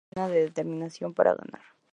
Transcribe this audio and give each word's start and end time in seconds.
Ella 0.09 0.09
está 0.09 0.23
llena 0.23 0.33
de 0.33 0.43
determinación 0.45 1.13
para 1.13 1.35
ganar. 1.35 1.61